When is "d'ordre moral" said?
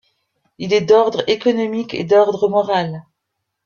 2.03-3.03